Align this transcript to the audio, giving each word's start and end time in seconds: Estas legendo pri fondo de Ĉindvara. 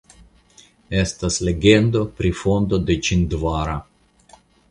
Estas 1.01 1.37
legendo 1.49 2.01
pri 2.21 2.33
fondo 2.41 2.81
de 2.87 2.97
Ĉindvara. 3.09 3.77